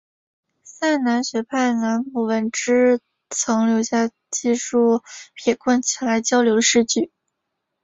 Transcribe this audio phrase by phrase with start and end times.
[0.63, 5.03] 萨南学派南浦文之曾留下记述
[5.35, 7.11] 撇贯前来交流的诗句。